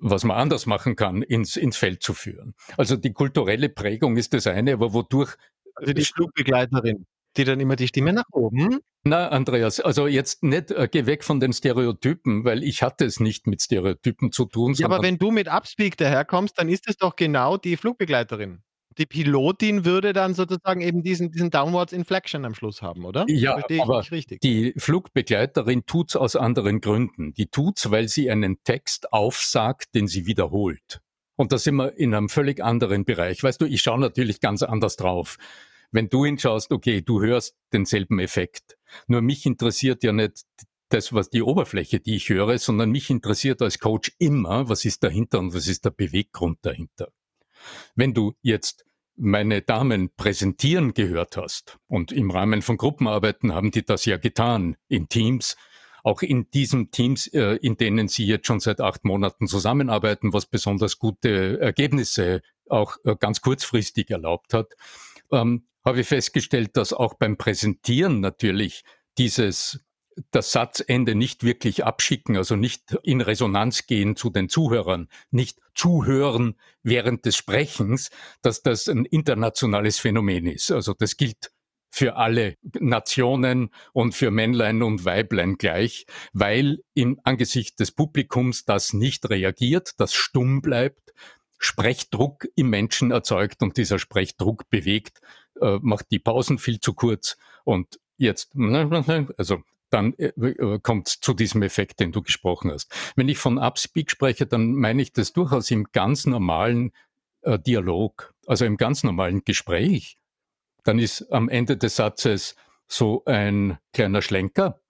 was 0.00 0.24
man 0.24 0.36
anders 0.36 0.66
machen 0.66 0.96
kann, 0.96 1.22
ins, 1.22 1.56
ins 1.56 1.76
Feld 1.76 2.02
zu 2.02 2.14
führen. 2.14 2.54
Also 2.76 2.96
die 2.96 3.12
kulturelle 3.12 3.68
Prägung 3.68 4.16
ist 4.16 4.32
das 4.32 4.46
eine, 4.46 4.74
aber 4.74 4.92
wodurch. 4.92 5.34
Also 5.74 5.92
die 5.92 6.04
Flugbegleiterin, 6.04 7.06
die 7.36 7.44
dann 7.44 7.60
immer 7.60 7.76
die 7.76 7.88
Stimme 7.88 8.12
nach 8.12 8.28
oben. 8.32 8.80
Na, 9.04 9.28
Andreas, 9.28 9.80
also 9.80 10.06
jetzt 10.06 10.42
nicht, 10.42 10.70
äh, 10.70 10.88
geh 10.90 11.06
weg 11.06 11.24
von 11.24 11.40
den 11.40 11.52
Stereotypen, 11.52 12.44
weil 12.44 12.64
ich 12.64 12.82
hatte 12.82 13.04
es 13.04 13.20
nicht 13.20 13.46
mit 13.46 13.62
Stereotypen 13.62 14.32
zu 14.32 14.44
tun. 14.44 14.74
Ja, 14.74 14.86
aber 14.86 15.02
wenn 15.02 15.18
du 15.18 15.30
mit 15.30 15.48
Upspeak 15.48 15.96
daherkommst, 15.96 16.58
dann 16.58 16.68
ist 16.68 16.88
es 16.88 16.96
doch 16.96 17.16
genau 17.16 17.56
die 17.56 17.76
Flugbegleiterin 17.76 18.62
die 18.98 19.06
Pilotin 19.06 19.84
würde 19.84 20.12
dann 20.12 20.34
sozusagen 20.34 20.80
eben 20.80 21.02
diesen, 21.02 21.30
diesen 21.30 21.50
Downwards 21.50 21.92
Inflection 21.92 22.44
am 22.44 22.54
Schluss 22.54 22.82
haben, 22.82 23.04
oder? 23.04 23.24
Ja, 23.28 23.52
Verstehe 23.52 23.82
aber 23.82 24.02
die 24.42 24.74
Flugbegleiterin 24.76 25.86
tut 25.86 26.10
es 26.10 26.16
aus 26.16 26.36
anderen 26.36 26.80
Gründen. 26.80 27.32
Die 27.32 27.46
tut 27.46 27.78
es, 27.78 27.90
weil 27.90 28.08
sie 28.08 28.30
einen 28.30 28.62
Text 28.64 29.12
aufsagt, 29.12 29.94
den 29.94 30.08
sie 30.08 30.26
wiederholt. 30.26 31.00
Und 31.36 31.52
da 31.52 31.58
sind 31.58 31.76
wir 31.76 31.96
in 31.96 32.14
einem 32.14 32.28
völlig 32.28 32.62
anderen 32.62 33.04
Bereich. 33.04 33.42
Weißt 33.42 33.60
du, 33.60 33.66
ich 33.66 33.80
schaue 33.80 34.00
natürlich 34.00 34.40
ganz 34.40 34.64
anders 34.64 34.96
drauf. 34.96 35.36
Wenn 35.90 36.08
du 36.08 36.24
hinschaust, 36.24 36.70
okay, 36.70 37.02
du 37.02 37.22
hörst 37.22 37.56
denselben 37.72 38.18
Effekt. 38.18 38.76
Nur 39.06 39.22
mich 39.22 39.46
interessiert 39.46 40.04
ja 40.04 40.12
nicht 40.12 40.44
das, 40.90 41.12
was 41.12 41.30
die 41.30 41.42
Oberfläche, 41.42 42.00
die 42.00 42.16
ich 42.16 42.28
höre, 42.28 42.58
sondern 42.58 42.90
mich 42.90 43.10
interessiert 43.10 43.62
als 43.62 43.78
Coach 43.78 44.12
immer, 44.18 44.68
was 44.68 44.84
ist 44.84 45.02
dahinter 45.02 45.38
und 45.38 45.54
was 45.54 45.68
ist 45.68 45.84
der 45.84 45.90
Beweggrund 45.90 46.58
dahinter. 46.62 47.08
Wenn 47.94 48.14
du 48.14 48.34
jetzt 48.42 48.84
meine 49.18 49.62
Damen 49.62 50.10
präsentieren 50.16 50.94
gehört 50.94 51.36
hast. 51.36 51.78
Und 51.88 52.12
im 52.12 52.30
Rahmen 52.30 52.62
von 52.62 52.76
Gruppenarbeiten 52.76 53.52
haben 53.52 53.70
die 53.70 53.84
das 53.84 54.04
ja 54.04 54.16
getan, 54.16 54.76
in 54.86 55.08
Teams, 55.08 55.56
auch 56.04 56.22
in 56.22 56.48
diesen 56.50 56.90
Teams, 56.90 57.26
äh, 57.28 57.58
in 57.60 57.76
denen 57.76 58.08
sie 58.08 58.26
jetzt 58.26 58.46
schon 58.46 58.60
seit 58.60 58.80
acht 58.80 59.04
Monaten 59.04 59.48
zusammenarbeiten, 59.48 60.32
was 60.32 60.46
besonders 60.46 60.98
gute 60.98 61.60
Ergebnisse 61.60 62.42
auch 62.68 62.96
äh, 63.04 63.16
ganz 63.18 63.40
kurzfristig 63.40 64.10
erlaubt 64.10 64.54
hat, 64.54 64.74
ähm, 65.32 65.66
habe 65.88 66.02
ich 66.02 66.06
festgestellt, 66.06 66.76
dass 66.76 66.92
auch 66.92 67.14
beim 67.14 67.38
Präsentieren 67.38 68.20
natürlich 68.20 68.84
dieses 69.16 69.84
das 70.32 70.52
Satzende 70.52 71.14
nicht 71.14 71.44
wirklich 71.44 71.84
abschicken, 71.84 72.36
also 72.36 72.56
nicht 72.56 72.98
in 73.04 73.20
Resonanz 73.20 73.86
gehen 73.86 74.16
zu 74.16 74.30
den 74.30 74.48
Zuhörern, 74.48 75.08
nicht 75.30 75.60
zuhören 75.74 76.56
während 76.82 77.24
des 77.24 77.36
Sprechens, 77.36 78.10
dass 78.42 78.62
das 78.62 78.88
ein 78.88 79.04
internationales 79.04 79.98
Phänomen 79.98 80.46
ist. 80.46 80.72
Also 80.72 80.92
das 80.92 81.16
gilt 81.16 81.52
für 81.90 82.16
alle 82.16 82.56
Nationen 82.78 83.70
und 83.92 84.14
für 84.14 84.30
Männlein 84.30 84.82
und 84.82 85.04
Weiblein 85.04 85.56
gleich, 85.56 86.04
weil 86.32 86.80
im 86.94 87.18
Angesicht 87.24 87.80
des 87.80 87.92
Publikums 87.92 88.64
das 88.64 88.92
nicht 88.92 89.30
reagiert, 89.30 89.92
das 89.98 90.12
stumm 90.12 90.60
bleibt, 90.60 91.14
Sprechdruck 91.58 92.46
im 92.54 92.70
Menschen 92.70 93.10
erzeugt 93.10 93.62
und 93.62 93.76
dieser 93.76 93.98
Sprechdruck 93.98 94.68
bewegt, 94.70 95.20
äh, 95.60 95.78
macht 95.82 96.10
die 96.10 96.18
Pausen 96.18 96.58
viel 96.58 96.80
zu 96.80 96.94
kurz 96.94 97.36
und 97.64 98.00
jetzt, 98.16 98.52
also 98.56 99.62
dann 99.90 100.14
äh, 100.14 100.26
äh 100.26 100.78
kommt 100.82 101.08
zu 101.08 101.34
diesem 101.34 101.62
Effekt, 101.62 102.00
den 102.00 102.12
du 102.12 102.22
gesprochen 102.22 102.70
hast. 102.70 102.92
Wenn 103.16 103.28
ich 103.28 103.38
von 103.38 103.58
Upspeak 103.58 104.10
spreche, 104.10 104.46
dann 104.46 104.72
meine 104.72 105.02
ich 105.02 105.12
das 105.12 105.32
durchaus 105.32 105.70
im 105.70 105.84
ganz 105.92 106.26
normalen 106.26 106.92
äh, 107.42 107.58
Dialog, 107.58 108.34
also 108.46 108.64
im 108.64 108.76
ganz 108.76 109.04
normalen 109.04 109.44
Gespräch. 109.44 110.18
Dann 110.84 110.98
ist 110.98 111.30
am 111.32 111.48
Ende 111.48 111.76
des 111.76 111.96
Satzes 111.96 112.56
so 112.86 113.24
ein 113.26 113.78
kleiner 113.92 114.22
Schlenker, 114.22 114.80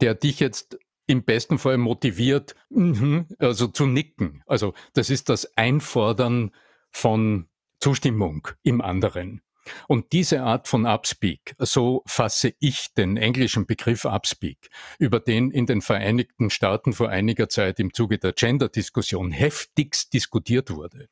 der 0.00 0.14
dich 0.14 0.40
jetzt 0.40 0.78
im 1.06 1.24
besten 1.24 1.58
Fall 1.58 1.78
motiviert, 1.78 2.54
mhm, 2.70 3.26
also 3.38 3.66
zu 3.68 3.86
nicken. 3.86 4.42
Also 4.46 4.74
das 4.94 5.10
ist 5.10 5.28
das 5.28 5.56
Einfordern 5.56 6.52
von 6.90 7.48
Zustimmung 7.80 8.48
im 8.62 8.80
anderen. 8.80 9.42
Und 9.88 10.12
diese 10.12 10.42
Art 10.42 10.68
von 10.68 10.86
Upspeak, 10.86 11.54
so 11.58 12.02
fasse 12.06 12.54
ich 12.60 12.94
den 12.94 13.16
englischen 13.16 13.66
Begriff 13.66 14.04
Upspeak, 14.04 14.70
über 14.98 15.20
den 15.20 15.50
in 15.50 15.66
den 15.66 15.82
Vereinigten 15.82 16.50
Staaten 16.50 16.92
vor 16.92 17.08
einiger 17.08 17.48
Zeit 17.48 17.80
im 17.80 17.92
Zuge 17.92 18.18
der 18.18 18.32
Gender-Diskussion 18.32 19.30
heftigst 19.30 20.12
diskutiert 20.12 20.70
wurde. 20.70 21.08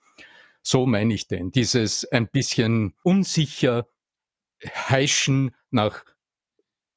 So 0.62 0.86
meine 0.86 1.14
ich 1.14 1.26
den. 1.26 1.50
Dieses 1.50 2.04
ein 2.12 2.28
bisschen 2.28 2.94
unsicher 3.02 3.86
heischen 4.64 5.54
nach 5.70 6.04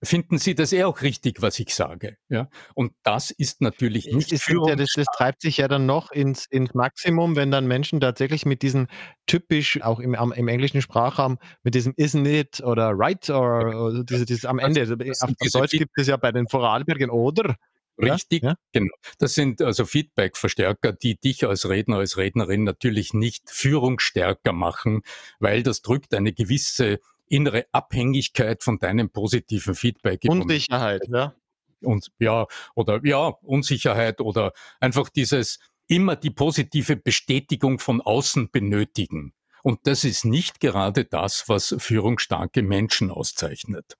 finden 0.05 0.37
Sie 0.37 0.55
das 0.55 0.71
eher 0.71 0.87
auch 0.87 1.01
richtig, 1.01 1.41
was 1.41 1.59
ich 1.59 1.73
sage? 1.73 2.17
Ja? 2.29 2.49
Und 2.73 2.93
das 3.03 3.31
ist 3.31 3.61
natürlich 3.61 4.07
nicht 4.07 4.31
ist 4.31 4.47
ja, 4.47 4.75
das, 4.75 4.89
das, 4.95 5.07
treibt 5.15 5.41
sich 5.41 5.57
ja 5.57 5.67
dann 5.67 5.85
noch 5.85 6.11
ins, 6.11 6.45
ins 6.45 6.73
Maximum, 6.73 7.35
wenn 7.35 7.51
dann 7.51 7.67
Menschen 7.67 7.99
tatsächlich 7.99 8.45
mit 8.45 8.61
diesen 8.61 8.87
typisch, 9.25 9.81
auch 9.81 9.99
im, 9.99 10.13
im 10.13 10.47
englischen 10.47 10.81
Sprachraum, 10.81 11.37
mit 11.63 11.75
diesem 11.75 11.93
isn't 11.93 12.27
it 12.27 12.61
oder 12.61 12.91
right 12.93 13.29
oder, 13.29 13.85
oder 13.85 14.03
diese, 14.03 14.25
dieses 14.25 14.45
am 14.45 14.59
Ende. 14.59 14.81
Also, 14.81 14.95
auf, 14.95 15.29
auf 15.39 15.51
Deutsch 15.51 15.71
gibt 15.71 15.91
es 15.97 16.07
ja 16.07 16.17
bei 16.17 16.31
den 16.31 16.47
Vorarlbergen 16.47 17.09
oder. 17.09 17.55
Richtig, 17.97 18.43
ja? 18.43 18.55
genau. 18.73 18.93
Das 19.19 19.35
sind 19.35 19.61
also 19.61 19.85
Feedback-Verstärker, 19.85 20.91
die 20.91 21.17
dich 21.17 21.45
als 21.45 21.69
Redner, 21.69 21.97
als 21.97 22.17
Rednerin 22.17 22.63
natürlich 22.63 23.13
nicht 23.13 23.49
führungsstärker 23.49 24.51
machen, 24.51 25.01
weil 25.39 25.63
das 25.63 25.81
drückt 25.81 26.13
eine 26.13 26.33
gewisse 26.33 26.99
innere 27.27 27.65
Abhängigkeit 27.71 28.63
von 28.63 28.79
deinem 28.79 29.09
positiven 29.09 29.75
Feedback. 29.75 30.21
Unsicherheit, 30.27 31.03
ja. 31.07 31.35
Und 31.81 32.11
ja, 32.19 32.47
oder 32.75 32.99
ja, 33.03 33.27
Unsicherheit 33.41 34.21
oder 34.21 34.53
einfach 34.79 35.09
dieses 35.09 35.59
immer 35.87 36.15
die 36.15 36.31
positive 36.31 36.95
Bestätigung 36.95 37.79
von 37.79 38.01
außen 38.01 38.49
benötigen. 38.51 39.33
Und 39.63 39.87
das 39.87 40.03
ist 40.03 40.25
nicht 40.25 40.59
gerade 40.59 41.05
das, 41.05 41.47
was 41.47 41.75
führungsstarke 41.77 42.61
Menschen 42.61 43.11
auszeichnet. 43.11 43.97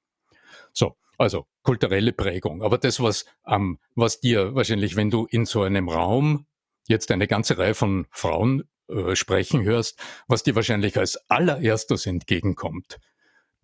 So, 0.74 0.96
also 1.18 1.48
kulturelle 1.64 2.14
Prägung. 2.14 2.62
Aber 2.62 2.78
das, 2.78 3.00
was, 3.00 3.26
ähm, 3.48 3.80
was 3.96 4.20
dir 4.20 4.56
wahrscheinlich, 4.56 4.96
wenn 4.96 5.10
du 5.10 5.26
in 5.26 5.46
so 5.46 5.64
einem 5.64 5.90
Raum 5.90 6.46
jetzt 6.88 7.12
eine 7.12 7.28
ganze 7.28 7.58
Reihe 7.58 7.74
von 7.74 8.06
Frauen 8.12 8.64
äh, 8.88 9.16
sprechen 9.16 9.64
hörst, 9.64 10.00
was 10.28 10.44
dir 10.44 10.56
wahrscheinlich 10.56 10.98
als 10.98 11.18
allererstes 11.30 12.06
entgegenkommt, 12.06 13.00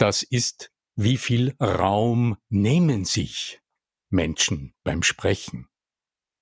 das 0.01 0.23
ist, 0.23 0.71
wie 0.95 1.17
viel 1.17 1.53
Raum 1.61 2.37
nehmen 2.49 3.05
sich 3.05 3.61
Menschen 4.09 4.73
beim 4.83 5.03
Sprechen. 5.03 5.67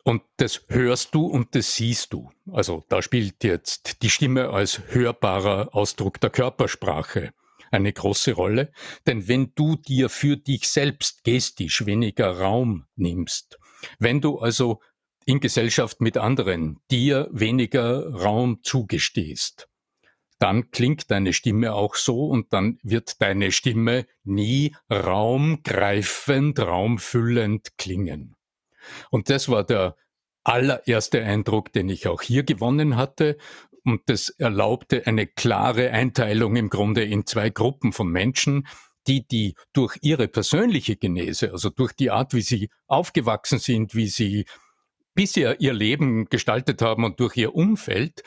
Und 0.06 0.24
das 0.38 0.66
hörst 0.70 1.14
du 1.14 1.26
und 1.26 1.54
das 1.56 1.76
siehst 1.76 2.14
du. 2.14 2.32
Also 2.50 2.86
da 2.88 3.02
spielt 3.02 3.44
jetzt 3.44 4.02
die 4.02 4.10
Stimme 4.10 4.50
als 4.50 4.82
hörbarer 4.88 5.76
Ausdruck 5.76 6.22
der 6.22 6.30
Körpersprache 6.30 7.34
eine 7.70 7.92
große 7.92 8.32
Rolle. 8.32 8.72
Denn 9.06 9.28
wenn 9.28 9.54
du 9.56 9.76
dir 9.76 10.08
für 10.08 10.38
dich 10.38 10.70
selbst 10.70 11.26
gestisch 11.26 11.86
weniger 11.86 12.40
Raum 12.40 12.86
nimmst, 12.96 13.60
wenn 14.00 14.22
du 14.22 14.40
also 14.40 14.82
in 15.26 15.42
Gesellschaft 15.42 16.00
mit 16.00 16.18
anderen 16.18 16.80
dir 16.90 17.28
weniger 17.32 18.10
Raum 18.10 18.62
zugestehst, 18.64 19.70
dann 20.40 20.72
klingt 20.72 21.12
deine 21.12 21.34
Stimme 21.34 21.74
auch 21.74 21.96
so 21.96 22.28
und 22.28 22.54
dann 22.54 22.80
wird 22.82 23.22
deine 23.22 23.52
Stimme 23.52 24.06
nie 24.24 24.76
raumgreifend, 24.90 26.60
raumfüllend 26.60 27.78
klingen. 27.78 28.36
Und 29.12 29.30
das 29.30 29.50
war 29.50 29.66
der 29.66 29.96
allererste 30.46 31.24
Eindruck, 31.24 31.74
den 31.74 31.90
ich 31.90 32.08
auch 32.08 32.22
hier 32.22 32.44
gewonnen 32.44 32.96
hatte. 32.96 33.38
Und 33.84 34.02
das 34.08 34.30
erlaubte 34.30 35.06
eine 35.08 35.28
klare 35.28 35.92
Einteilung 35.92 36.56
im 36.56 36.70
Grunde 36.70 37.04
in 37.04 37.26
zwei 37.26 37.50
Gruppen 37.50 37.92
von 37.92 38.10
Menschen, 38.10 38.68
die, 39.08 39.28
die 39.28 39.56
durch 39.74 39.98
ihre 40.02 40.28
persönliche 40.28 40.96
Genese, 40.96 41.52
also 41.52 41.70
durch 41.70 41.94
die 41.94 42.12
Art, 42.12 42.34
wie 42.34 42.42
sie 42.42 42.70
aufgewachsen 42.88 43.60
sind, 43.60 43.96
wie 43.96 44.08
sie 44.08 44.46
bisher 45.16 45.60
ihr 45.60 45.74
Leben 45.74 46.26
gestaltet 46.26 46.82
haben 46.82 47.04
und 47.04 47.20
durch 47.20 47.36
ihr 47.36 47.56
Umfeld, 47.56 48.24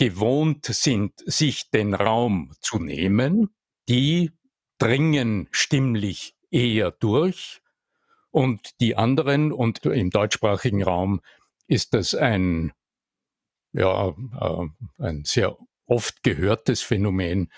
gewohnt 0.00 0.64
sind, 0.64 1.12
sich 1.26 1.68
den 1.68 1.92
Raum 1.92 2.54
zu 2.62 2.78
nehmen, 2.78 3.50
die 3.86 4.32
dringen 4.78 5.46
stimmlich 5.50 6.34
eher 6.50 6.90
durch 6.90 7.60
und 8.30 8.80
die 8.80 8.96
anderen, 8.96 9.52
und 9.52 9.84
im 9.84 10.08
deutschsprachigen 10.08 10.82
Raum 10.82 11.20
ist 11.66 11.92
das 11.92 12.14
ein, 12.14 12.72
ja, 13.74 14.08
äh, 14.08 14.66
ein 14.96 15.24
sehr 15.26 15.58
oft 15.84 16.22
gehörtes 16.22 16.80
Phänomen. 16.80 17.52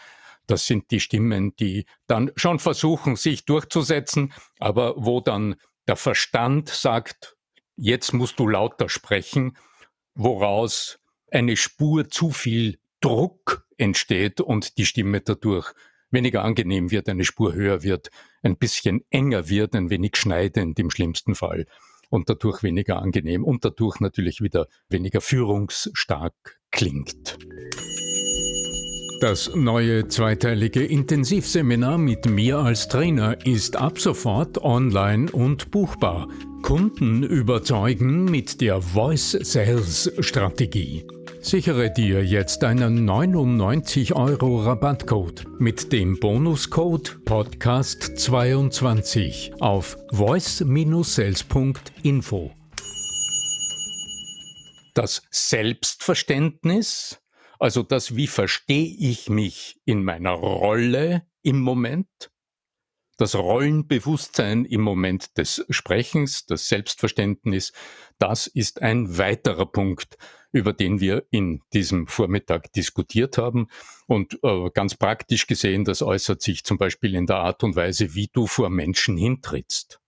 Das 0.49 0.67
sind 0.67 0.91
die 0.91 0.99
Stimmen, 0.99 1.55
die 1.55 1.87
dann 2.09 2.33
schon 2.35 2.59
versuchen, 2.59 3.15
sich 3.15 3.45
durchzusetzen, 3.45 4.33
aber 4.59 4.95
wo 4.97 5.21
dann 5.21 5.55
der 5.87 5.95
Verstand 5.97 6.71
sagt, 6.71 7.37
jetzt 7.77 8.13
musst 8.13 8.41
du 8.41 8.49
lauter 8.49 8.89
sprechen, 8.89 9.57
woraus 10.15 10.99
eine 11.33 11.57
Spur 11.57 12.09
zu 12.09 12.31
viel 12.31 12.79
Druck 13.01 13.67
entsteht 13.77 14.41
und 14.41 14.79
die 14.79 14.87
Stimme 14.87 15.21
dadurch 15.21 15.73
weniger 16.11 16.45
angenehm 16.45 16.91
wird, 16.91 17.09
eine 17.09 17.25
Spur 17.25 17.55
höher 17.55 17.83
wird, 17.83 18.11
ein 18.43 18.57
bisschen 18.57 19.03
enger 19.11 19.49
wird, 19.49 19.75
ein 19.75 19.91
wenig 19.91 20.17
schneidend 20.17 20.79
im 20.79 20.91
schlimmsten 20.91 21.35
Fall 21.35 21.67
und 22.11 22.29
dadurch 22.29 22.63
weniger 22.63 23.01
angenehm 23.01 23.45
und 23.45 23.65
dadurch 23.65 23.99
natürlich 24.01 24.41
wieder 24.41 24.69
weniger 24.89 25.21
führungsstark 25.21 26.61
klingt. 26.71 27.39
Das 29.23 29.55
neue 29.55 30.09
zweiteilige 30.09 30.85
Intensivseminar 30.85 31.97
mit 31.97 32.29
mir 32.29 32.59
als 32.59 32.89
Trainer 32.89 33.39
ist 33.47 33.77
ab 33.77 34.01
sofort 34.01 34.59
online 34.59 35.31
und 35.31 35.71
buchbar. 35.71 36.29
Kunden 36.63 37.23
überzeugen 37.23 38.25
mit 38.25 38.61
der 38.61 38.83
Voice 38.83 39.39
Sales 39.41 40.13
Strategie. 40.19 41.05
Sichere 41.45 41.91
dir 41.91 42.25
jetzt 42.25 42.63
einen 42.63 43.05
99 43.05 44.15
Euro 44.15 44.63
Rabattcode 44.63 45.45
mit 45.59 45.93
dem 45.93 46.21
Bonuscode 46.21 47.19
Podcast22 47.25 49.61
auf 49.61 49.99
voice-sales.info. 50.13 52.53
Das 54.95 55.27
Selbstverständnis, 55.31 57.21
also 57.59 57.83
das, 57.83 58.15
wie 58.15 58.29
verstehe 58.29 58.95
ich 58.97 59.29
mich 59.29 59.81
in 59.85 60.05
meiner 60.05 60.31
Rolle 60.31 61.27
im 61.43 61.61
Moment, 61.61 62.31
das 63.19 63.35
Rollenbewusstsein 63.35 64.65
im 64.65 64.83
Moment 64.83 65.37
des 65.37 65.67
Sprechens, 65.71 66.47
das 66.47 66.69
Selbstverständnis, 66.69 67.73
das 68.19 68.47
ist 68.47 68.81
ein 68.81 69.19
weiterer 69.19 69.67
Punkt, 69.67 70.17
über 70.53 70.73
den 70.73 71.01
wir 71.01 71.25
in 71.31 71.63
diesem 71.73 72.07
Vormittag 72.07 72.73
diskutiert 72.73 73.39
haben. 73.39 73.69
Und 74.07 74.39
äh, 74.43 74.71
ganz 74.73 74.95
praktisch 74.95 75.47
gesehen, 75.47 75.85
das 75.85 76.03
äußert 76.03 76.43
sich 76.43 76.65
zum 76.65 76.79
Beispiel 76.79 77.15
in 77.15 77.27
der 77.27 77.37
Art 77.37 77.65
und 77.65 77.75
Weise, 77.77 78.15
wie 78.15 78.29
du 78.33 78.47
vor 78.47 78.71
Menschen 78.71 79.17
hintrittst 79.17 80.03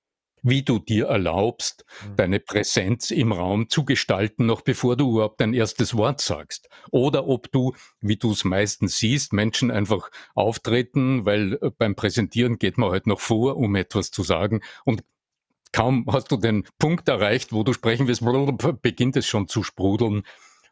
wie 0.44 0.62
du 0.62 0.78
dir 0.78 1.06
erlaubst, 1.06 1.84
mhm. 2.06 2.16
deine 2.16 2.38
Präsenz 2.38 3.10
im 3.10 3.32
Raum 3.32 3.68
zu 3.68 3.84
gestalten, 3.84 4.46
noch 4.46 4.60
bevor 4.60 4.96
du 4.96 5.12
überhaupt 5.12 5.40
dein 5.40 5.54
erstes 5.54 5.96
Wort 5.96 6.20
sagst. 6.20 6.68
Oder 6.90 7.26
ob 7.26 7.50
du, 7.50 7.74
wie 8.00 8.16
du 8.16 8.30
es 8.30 8.44
meistens 8.44 8.98
siehst, 8.98 9.32
Menschen 9.32 9.70
einfach 9.70 10.10
auftreten, 10.34 11.24
weil 11.24 11.54
äh, 11.54 11.70
beim 11.76 11.96
Präsentieren 11.96 12.58
geht 12.58 12.78
man 12.78 12.90
halt 12.90 13.06
noch 13.06 13.20
vor, 13.20 13.56
um 13.56 13.74
etwas 13.74 14.10
zu 14.10 14.22
sagen 14.22 14.60
und 14.84 15.02
kaum 15.74 16.06
hast 16.08 16.30
du 16.30 16.36
den 16.36 16.64
Punkt 16.78 17.08
erreicht, 17.08 17.52
wo 17.52 17.64
du 17.64 17.72
sprechen 17.72 18.06
willst, 18.06 18.22
beginnt 18.80 19.16
es 19.16 19.26
schon 19.26 19.48
zu 19.48 19.64
sprudeln 19.64 20.22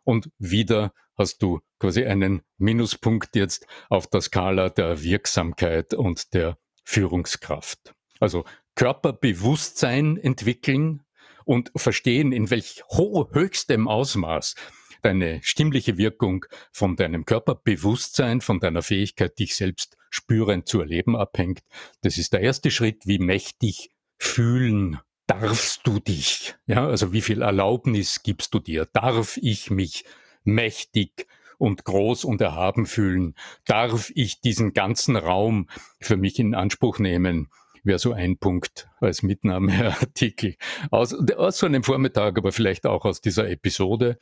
und 0.04 0.30
wieder 0.38 0.94
hast 1.18 1.42
du 1.42 1.60
quasi 1.80 2.04
einen 2.04 2.42
Minuspunkt 2.56 3.34
jetzt 3.34 3.66
auf 3.90 4.06
der 4.06 4.20
Skala 4.20 4.70
der 4.70 5.02
Wirksamkeit 5.02 5.92
und 5.92 6.32
der 6.34 6.56
Führungskraft. 6.84 7.94
Also 8.20 8.44
Körperbewusstsein 8.76 10.16
entwickeln 10.18 11.02
und 11.44 11.72
verstehen, 11.74 12.30
in 12.30 12.50
welch 12.50 12.84
höchstem 12.88 13.88
Ausmaß 13.88 14.54
deine 15.02 15.40
stimmliche 15.42 15.98
Wirkung 15.98 16.46
von 16.70 16.94
deinem 16.94 17.24
Körperbewusstsein, 17.24 18.40
von 18.40 18.60
deiner 18.60 18.82
Fähigkeit, 18.82 19.36
dich 19.36 19.56
selbst 19.56 19.96
spürend 20.10 20.68
zu 20.68 20.80
erleben, 20.80 21.16
abhängt. 21.16 21.62
Das 22.02 22.18
ist 22.18 22.32
der 22.32 22.40
erste 22.40 22.70
Schritt, 22.70 23.04
wie 23.06 23.18
mächtig 23.18 23.90
fühlen 24.22 24.98
darfst 25.26 25.86
du 25.86 25.98
dich? 25.98 26.54
Ja, 26.66 26.86
also 26.86 27.12
wie 27.12 27.20
viel 27.20 27.42
Erlaubnis 27.42 28.22
gibst 28.22 28.54
du 28.54 28.60
dir? 28.60 28.86
Darf 28.92 29.36
ich 29.42 29.70
mich 29.70 30.04
mächtig 30.44 31.26
und 31.58 31.84
groß 31.84 32.24
und 32.24 32.40
erhaben 32.40 32.86
fühlen? 32.86 33.34
Darf 33.66 34.10
ich 34.14 34.40
diesen 34.40 34.74
ganzen 34.74 35.16
Raum 35.16 35.68
für 36.00 36.16
mich 36.16 36.38
in 36.38 36.54
Anspruch 36.54 36.98
nehmen? 36.98 37.48
Wäre 37.84 37.98
so 37.98 38.12
ein 38.12 38.38
Punkt 38.38 38.88
als 39.00 39.22
Mitnahmeartikel 39.22 40.54
aus, 40.90 41.14
aus 41.36 41.58
so 41.58 41.66
einem 41.66 41.82
Vormittag, 41.82 42.38
aber 42.38 42.52
vielleicht 42.52 42.86
auch 42.86 43.04
aus 43.04 43.20
dieser 43.20 43.50
Episode. 43.50 44.18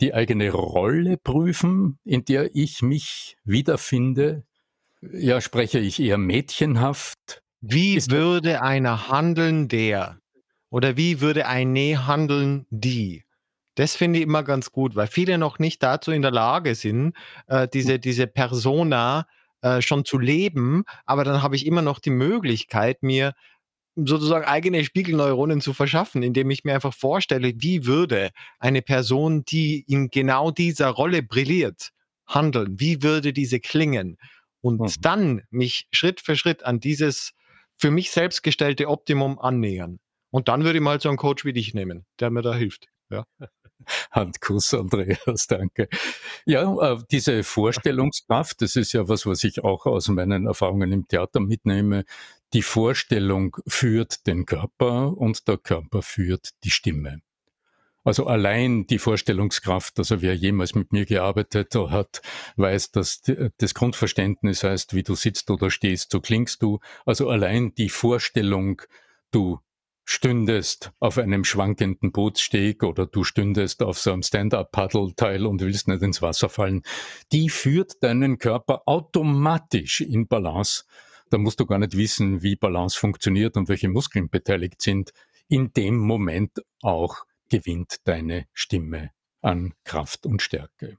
Die 0.00 0.14
eigene 0.14 0.50
Rolle 0.50 1.16
prüfen, 1.16 1.98
in 2.04 2.24
der 2.24 2.54
ich 2.54 2.82
mich 2.82 3.36
wiederfinde. 3.44 4.44
Ja, 5.02 5.40
spreche 5.40 5.80
ich 5.80 6.00
eher 6.00 6.18
mädchenhaft? 6.18 7.42
Wie 7.60 7.94
Ist 7.94 8.10
würde 8.10 8.62
einer 8.62 9.08
handeln, 9.08 9.68
der? 9.68 10.18
Oder 10.70 10.96
wie 10.96 11.20
würde 11.20 11.46
ein 11.46 11.72
Nee 11.72 11.96
handeln, 11.96 12.66
die? 12.70 13.24
Das 13.74 13.96
finde 13.96 14.18
ich 14.18 14.24
immer 14.24 14.42
ganz 14.42 14.72
gut, 14.72 14.96
weil 14.96 15.06
viele 15.06 15.38
noch 15.38 15.58
nicht 15.58 15.82
dazu 15.82 16.10
in 16.10 16.22
der 16.22 16.30
Lage 16.30 16.74
sind, 16.74 17.14
äh, 17.46 17.68
diese, 17.68 17.98
diese 17.98 18.26
Persona 18.26 19.26
äh, 19.62 19.82
schon 19.82 20.04
zu 20.04 20.18
leben. 20.18 20.84
Aber 21.06 21.24
dann 21.24 21.42
habe 21.42 21.56
ich 21.56 21.66
immer 21.66 21.82
noch 21.82 21.98
die 21.98 22.10
Möglichkeit, 22.10 23.02
mir 23.02 23.34
sozusagen 23.96 24.44
eigene 24.44 24.84
Spiegelneuronen 24.84 25.60
zu 25.60 25.74
verschaffen, 25.74 26.22
indem 26.22 26.50
ich 26.50 26.64
mir 26.64 26.74
einfach 26.74 26.94
vorstelle, 26.94 27.52
wie 27.56 27.84
würde 27.84 28.30
eine 28.58 28.82
Person, 28.82 29.44
die 29.44 29.84
in 29.86 30.08
genau 30.08 30.50
dieser 30.50 30.88
Rolle 30.88 31.22
brilliert, 31.22 31.90
handeln? 32.26 32.80
Wie 32.80 33.02
würde 33.02 33.32
diese 33.32 33.60
klingen? 33.60 34.16
Und 34.62 34.80
mhm. 34.80 34.92
dann 35.00 35.42
mich 35.50 35.88
Schritt 35.90 36.20
für 36.20 36.36
Schritt 36.36 36.64
an 36.64 36.80
dieses 36.80 37.32
für 37.80 37.90
mich 37.90 38.10
selbst 38.10 38.42
gestellte 38.42 38.88
Optimum 38.88 39.38
annähern. 39.38 40.00
Und 40.30 40.48
dann 40.48 40.64
würde 40.64 40.78
ich 40.78 40.84
mal 40.84 41.00
so 41.00 41.08
einen 41.08 41.18
Coach 41.18 41.44
wie 41.44 41.52
dich 41.52 41.74
nehmen, 41.74 42.04
der 42.20 42.30
mir 42.30 42.42
da 42.42 42.54
hilft. 42.54 42.88
Ja. 43.10 43.24
Handkuss, 44.10 44.74
Andreas, 44.74 45.46
danke. 45.46 45.88
Ja, 46.44 46.92
äh, 46.92 46.98
diese 47.10 47.42
Vorstellungskraft, 47.42 48.60
das 48.60 48.76
ist 48.76 48.92
ja 48.92 49.08
was, 49.08 49.24
was 49.24 49.42
ich 49.42 49.64
auch 49.64 49.86
aus 49.86 50.08
meinen 50.08 50.46
Erfahrungen 50.46 50.92
im 50.92 51.08
Theater 51.08 51.40
mitnehme. 51.40 52.04
Die 52.52 52.62
Vorstellung 52.62 53.56
führt 53.66 54.26
den 54.26 54.44
Körper 54.44 55.16
und 55.16 55.48
der 55.48 55.56
Körper 55.56 56.02
führt 56.02 56.50
die 56.62 56.70
Stimme. 56.70 57.22
Also 58.02 58.26
allein 58.26 58.86
die 58.86 58.98
Vorstellungskraft, 58.98 59.98
also 59.98 60.22
wer 60.22 60.34
jemals 60.34 60.74
mit 60.74 60.92
mir 60.92 61.04
gearbeitet 61.04 61.74
hat, 61.74 62.22
weiß, 62.56 62.92
dass 62.92 63.22
das 63.58 63.74
Grundverständnis 63.74 64.64
heißt, 64.64 64.94
wie 64.94 65.02
du 65.02 65.14
sitzt 65.14 65.50
oder 65.50 65.70
stehst, 65.70 66.12
so 66.12 66.20
klingst 66.20 66.62
du. 66.62 66.80
Also 67.04 67.28
allein 67.28 67.74
die 67.74 67.90
Vorstellung, 67.90 68.80
du 69.30 69.60
stündest 70.06 70.92
auf 70.98 71.18
einem 71.18 71.44
schwankenden 71.44 72.10
Bootssteg 72.10 72.82
oder 72.82 73.06
du 73.06 73.22
stündest 73.22 73.82
auf 73.82 73.98
so 73.98 74.12
einem 74.12 74.22
Stand-up-Paddelteil 74.22 75.46
und 75.46 75.60
willst 75.60 75.86
nicht 75.86 76.02
ins 76.02 76.22
Wasser 76.22 76.48
fallen, 76.48 76.82
die 77.32 77.48
führt 77.48 78.02
deinen 78.02 78.38
Körper 78.38 78.82
automatisch 78.86 80.00
in 80.00 80.26
Balance. 80.26 80.84
Da 81.28 81.38
musst 81.38 81.60
du 81.60 81.66
gar 81.66 81.78
nicht 81.78 81.96
wissen, 81.96 82.42
wie 82.42 82.56
Balance 82.56 82.98
funktioniert 82.98 83.56
und 83.56 83.68
welche 83.68 83.88
Muskeln 83.88 84.30
beteiligt 84.30 84.82
sind. 84.82 85.12
In 85.48 85.72
dem 85.74 85.98
Moment 85.98 86.60
auch 86.82 87.24
gewinnt 87.50 87.98
deine 88.04 88.46
Stimme 88.54 89.10
an 89.42 89.74
Kraft 89.84 90.24
und 90.24 90.40
Stärke. 90.40 90.96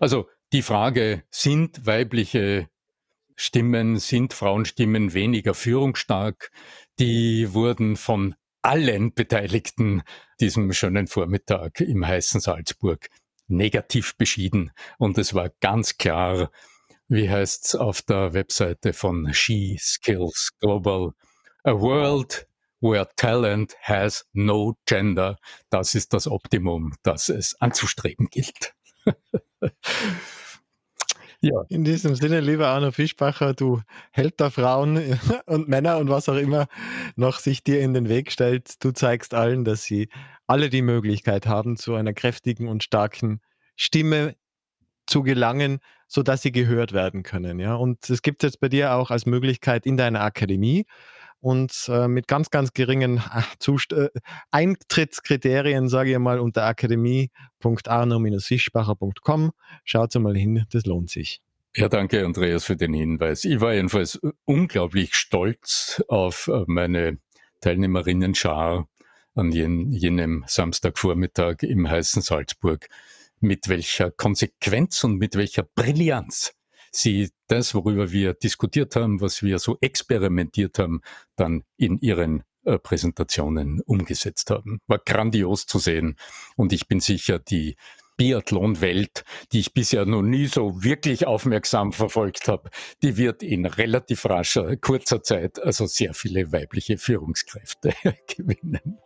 Also 0.00 0.28
die 0.52 0.62
Frage, 0.62 1.24
sind 1.30 1.86
weibliche 1.86 2.68
Stimmen, 3.36 3.98
sind 3.98 4.32
Frauenstimmen 4.32 5.14
weniger 5.14 5.54
führungsstark? 5.54 6.50
Die 6.98 7.54
wurden 7.54 7.96
von 7.96 8.34
allen 8.62 9.14
Beteiligten 9.14 10.02
diesem 10.40 10.72
schönen 10.72 11.06
Vormittag 11.06 11.80
im 11.80 12.06
heißen 12.06 12.40
Salzburg 12.40 13.08
negativ 13.46 14.16
beschieden. 14.16 14.72
Und 14.98 15.18
es 15.18 15.34
war 15.34 15.50
ganz 15.60 15.96
klar, 15.98 16.50
wie 17.08 17.30
heißt 17.30 17.66
es 17.66 17.74
auf 17.74 18.02
der 18.02 18.34
Webseite 18.34 18.92
von 18.92 19.32
She 19.32 19.78
Skills 19.80 20.52
Global, 20.60 21.12
a 21.64 21.72
world 21.72 22.46
where 22.80 23.06
talent 23.16 23.76
has 23.80 24.24
no 24.32 24.76
gender. 24.86 25.36
Das 25.70 25.94
ist 25.94 26.12
das 26.12 26.26
Optimum, 26.26 26.94
das 27.02 27.28
es 27.28 27.60
anzustreben 27.60 28.28
gilt. 28.30 28.74
Ja. 31.42 31.64
In 31.70 31.84
diesem 31.84 32.14
Sinne, 32.16 32.40
lieber 32.40 32.68
Arno 32.68 32.92
Fischbacher, 32.92 33.54
du 33.54 33.80
Held 34.12 34.40
der 34.40 34.50
Frauen 34.50 35.18
und 35.46 35.68
Männer 35.68 35.96
und 35.96 36.10
was 36.10 36.28
auch 36.28 36.36
immer 36.36 36.66
noch 37.16 37.38
sich 37.38 37.64
dir 37.64 37.80
in 37.80 37.94
den 37.94 38.10
Weg 38.10 38.30
stellt. 38.30 38.84
Du 38.84 38.92
zeigst 38.92 39.32
allen, 39.32 39.64
dass 39.64 39.82
sie 39.82 40.10
alle 40.46 40.68
die 40.68 40.82
Möglichkeit 40.82 41.46
haben, 41.46 41.78
zu 41.78 41.94
einer 41.94 42.12
kräftigen 42.12 42.68
und 42.68 42.84
starken 42.84 43.40
Stimme 43.74 44.36
zu 45.06 45.22
gelangen, 45.22 45.78
sodass 46.08 46.42
sie 46.42 46.52
gehört 46.52 46.92
werden 46.92 47.22
können. 47.22 47.58
Ja? 47.58 47.74
Und 47.74 48.10
es 48.10 48.20
gibt 48.20 48.42
jetzt 48.42 48.60
bei 48.60 48.68
dir 48.68 48.92
auch 48.92 49.10
als 49.10 49.24
Möglichkeit 49.24 49.86
in 49.86 49.96
deiner 49.96 50.20
Akademie 50.20 50.84
und 51.40 51.88
äh, 51.88 52.08
mit 52.08 52.28
ganz, 52.28 52.50
ganz 52.50 52.72
geringen 52.72 53.22
Zust 53.58 53.92
äh, 53.92 54.08
Eintrittskriterien, 54.50 55.88
sage 55.88 56.12
ich 56.12 56.18
mal, 56.18 56.38
unter 56.38 56.64
akademie.arno-fischbacher.com. 56.64 59.50
Schaut 59.84 60.14
mal 60.16 60.36
hin, 60.36 60.66
das 60.70 60.84
lohnt 60.86 61.10
sich. 61.10 61.42
Ja, 61.76 61.88
danke, 61.88 62.24
Andreas, 62.24 62.64
für 62.64 62.74
den 62.76 62.94
Hinweis. 62.94 63.44
Ich 63.44 63.60
war 63.60 63.74
jedenfalls 63.74 64.18
unglaublich 64.44 65.14
stolz 65.14 66.02
auf 66.08 66.48
äh, 66.48 66.64
meine 66.66 67.18
Teilnehmerinnen-Schar 67.60 68.88
an 69.34 69.52
jen, 69.52 69.92
jenem 69.92 70.42
Samstagvormittag 70.46 71.62
im 71.62 71.88
heißen 71.88 72.22
Salzburg, 72.22 72.88
mit 73.38 73.68
welcher 73.68 74.10
Konsequenz 74.10 75.04
und 75.04 75.18
mit 75.18 75.36
welcher 75.36 75.62
Brillanz 75.62 76.52
sie 76.90 77.30
das, 77.48 77.74
worüber 77.74 78.12
wir 78.12 78.34
diskutiert 78.34 78.96
haben, 78.96 79.20
was 79.20 79.42
wir 79.42 79.58
so 79.58 79.78
experimentiert 79.80 80.78
haben, 80.78 81.00
dann 81.36 81.62
in 81.76 81.98
ihren 81.98 82.42
äh, 82.64 82.78
Präsentationen 82.78 83.80
umgesetzt 83.82 84.50
haben. 84.50 84.80
War 84.86 84.98
grandios 84.98 85.66
zu 85.66 85.78
sehen. 85.78 86.16
Und 86.56 86.72
ich 86.72 86.88
bin 86.88 87.00
sicher, 87.00 87.38
die 87.38 87.76
Biathlon-Welt, 88.20 89.24
die 89.50 89.60
ich 89.60 89.72
bisher 89.72 90.04
noch 90.04 90.20
nie 90.20 90.44
so 90.44 90.84
wirklich 90.84 91.26
aufmerksam 91.26 91.94
verfolgt 91.94 92.48
habe, 92.48 92.68
die 93.02 93.16
wird 93.16 93.42
in 93.42 93.64
relativ 93.64 94.26
rascher, 94.26 94.76
kurzer 94.76 95.22
Zeit 95.22 95.58
also 95.62 95.86
sehr 95.86 96.12
viele 96.12 96.52
weibliche 96.52 96.98
Führungskräfte 96.98 97.94
gewinnen. 98.26 98.98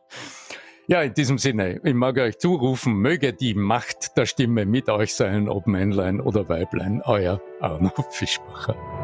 Ja, 0.87 1.01
in 1.01 1.14
diesem 1.14 1.38
Sinne, 1.38 1.81
ich 1.83 1.94
mag 1.94 2.18
euch 2.18 2.38
zurufen, 2.38 2.97
möge 2.97 3.33
die 3.33 3.55
Macht 3.55 4.18
der 4.18 4.27
Stimme 4.27 4.66
mit 4.66 4.90
euch 4.90 5.14
sein, 5.14 5.49
ob 5.49 5.66
Männlein 5.66 6.20
oder 6.20 6.47
Weiblein, 6.51 7.01
euer 7.07 7.40
Arno 7.61 7.90
Fischbacher. 8.11 9.03